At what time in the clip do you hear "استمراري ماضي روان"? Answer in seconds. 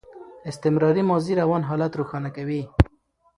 0.49-1.61